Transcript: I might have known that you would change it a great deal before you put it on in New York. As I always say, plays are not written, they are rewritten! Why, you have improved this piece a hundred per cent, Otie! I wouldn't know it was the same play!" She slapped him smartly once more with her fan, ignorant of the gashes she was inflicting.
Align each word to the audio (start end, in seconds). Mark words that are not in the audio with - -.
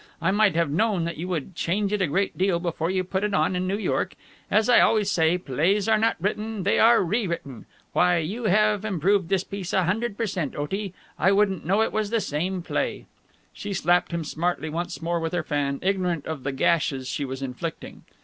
I 0.19 0.31
might 0.31 0.55
have 0.55 0.71
known 0.71 1.03
that 1.05 1.17
you 1.17 1.27
would 1.27 1.53
change 1.55 1.93
it 1.93 2.01
a 2.01 2.07
great 2.07 2.35
deal 2.35 2.59
before 2.59 2.89
you 2.89 3.03
put 3.03 3.23
it 3.23 3.35
on 3.35 3.55
in 3.55 3.67
New 3.67 3.77
York. 3.77 4.15
As 4.49 4.67
I 4.67 4.79
always 4.79 5.11
say, 5.11 5.37
plays 5.37 5.87
are 5.87 5.99
not 5.99 6.15
written, 6.19 6.63
they 6.63 6.79
are 6.79 7.03
rewritten! 7.03 7.67
Why, 7.93 8.17
you 8.17 8.45
have 8.45 8.83
improved 8.83 9.29
this 9.29 9.43
piece 9.43 9.73
a 9.73 9.83
hundred 9.83 10.17
per 10.17 10.25
cent, 10.25 10.55
Otie! 10.55 10.95
I 11.19 11.31
wouldn't 11.31 11.67
know 11.67 11.83
it 11.83 11.91
was 11.93 12.09
the 12.09 12.19
same 12.19 12.63
play!" 12.63 13.05
She 13.53 13.73
slapped 13.75 14.09
him 14.11 14.23
smartly 14.23 14.71
once 14.71 15.03
more 15.03 15.19
with 15.19 15.33
her 15.33 15.43
fan, 15.43 15.77
ignorant 15.83 16.25
of 16.25 16.41
the 16.41 16.51
gashes 16.51 17.07
she 17.07 17.23
was 17.23 17.43
inflicting. 17.43 18.01